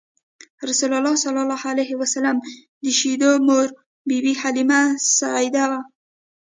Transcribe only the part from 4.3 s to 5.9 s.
حلیمه سعدیه وه.